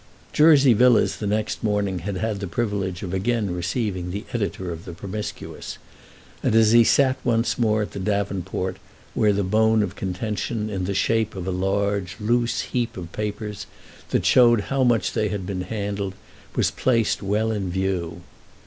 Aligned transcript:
Jersey 0.33 0.73
Villas 0.73 1.17
the 1.17 1.27
next 1.27 1.63
morning 1.63 1.99
had 1.99 2.17
had 2.17 2.39
the 2.39 2.47
privilege 2.47 3.03
of 3.03 3.13
again 3.13 3.53
receiving 3.53 4.09
the 4.09 4.25
editor 4.33 4.71
of 4.71 4.85
the 4.85 4.93
Promiscuous, 4.93 5.77
and 6.41 6.55
he 6.55 6.83
sat 6.83 7.17
once 7.23 7.59
more 7.59 7.83
at 7.83 7.91
the 7.91 7.99
davenport, 7.99 8.77
where 9.13 9.31
the 9.31 9.43
bone 9.43 9.83
of 9.83 9.95
contention, 9.95 10.71
in 10.71 10.85
the 10.85 10.95
shape 10.95 11.35
of 11.35 11.45
a 11.45 11.51
large, 11.51 12.15
loose 12.19 12.61
heap 12.61 12.97
of 12.97 13.11
papers 13.11 13.67
that 14.09 14.25
showed 14.25 14.61
how 14.61 14.83
much 14.83 15.13
they 15.13 15.27
had 15.27 15.45
been 15.45 15.61
handled, 15.61 16.15
was 16.55 16.71
placed 16.71 17.21
well 17.21 17.51
in 17.51 17.69
view. 17.69 18.21